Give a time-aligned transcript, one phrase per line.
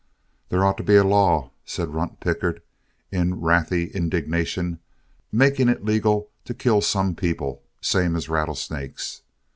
[0.49, 2.65] "There ought to be a law," said Runt Pickett,
[3.11, 4.79] in wrathy indignation,
[5.31, 9.21] "making it legal to kill some people, same as rattlesnakes.